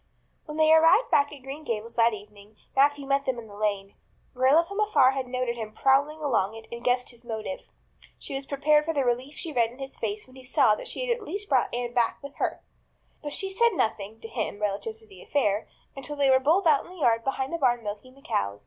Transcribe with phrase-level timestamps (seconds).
[0.45, 3.93] When they arrived back at Green Gables that evening Matthew met them in the lane.
[4.33, 7.69] Marilla from afar had noted him prowling along it and guessed his motive.
[8.17, 10.87] She was prepared for the relief she read in his face when he saw that
[10.87, 12.63] she had at least brought back Anne back with her.
[13.21, 16.83] But she said nothing, to him, relative to the affair, until they were both out
[16.83, 18.59] in the yard behind the barn milking the cows.